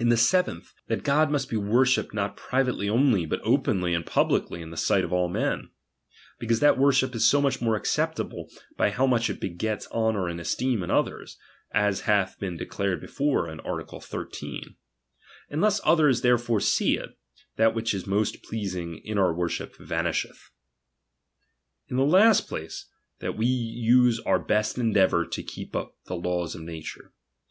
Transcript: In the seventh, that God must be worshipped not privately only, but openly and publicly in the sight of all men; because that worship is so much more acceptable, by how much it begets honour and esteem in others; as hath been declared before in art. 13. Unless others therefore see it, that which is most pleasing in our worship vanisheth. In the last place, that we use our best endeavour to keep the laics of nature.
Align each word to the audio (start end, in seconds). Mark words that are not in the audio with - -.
In 0.00 0.08
the 0.08 0.16
seventh, 0.16 0.72
that 0.86 1.04
God 1.04 1.30
must 1.30 1.50
be 1.50 1.58
worshipped 1.58 2.14
not 2.14 2.38
privately 2.38 2.88
only, 2.88 3.26
but 3.26 3.42
openly 3.44 3.92
and 3.92 4.06
publicly 4.06 4.62
in 4.62 4.70
the 4.70 4.78
sight 4.78 5.04
of 5.04 5.12
all 5.12 5.28
men; 5.28 5.68
because 6.38 6.60
that 6.60 6.78
worship 6.78 7.14
is 7.14 7.28
so 7.28 7.38
much 7.42 7.60
more 7.60 7.76
acceptable, 7.76 8.48
by 8.78 8.88
how 8.88 9.06
much 9.06 9.28
it 9.28 9.40
begets 9.42 9.86
honour 9.90 10.26
and 10.26 10.40
esteem 10.40 10.82
in 10.82 10.90
others; 10.90 11.36
as 11.70 12.00
hath 12.08 12.38
been 12.40 12.56
declared 12.56 12.98
before 13.02 13.46
in 13.46 13.60
art. 13.60 13.90
13. 14.02 14.74
Unless 15.50 15.82
others 15.84 16.22
therefore 16.22 16.58
see 16.58 16.96
it, 16.96 17.10
that 17.56 17.74
which 17.74 17.92
is 17.92 18.06
most 18.06 18.42
pleasing 18.42 19.02
in 19.04 19.18
our 19.18 19.34
worship 19.34 19.76
vanisheth. 19.76 20.48
In 21.88 21.98
the 21.98 22.06
last 22.06 22.48
place, 22.48 22.86
that 23.18 23.36
we 23.36 23.44
use 23.44 24.18
our 24.20 24.38
best 24.38 24.78
endeavour 24.78 25.26
to 25.26 25.42
keep 25.42 25.72
the 25.72 25.90
laics 26.16 26.54
of 26.54 26.62
nature. 26.62 27.12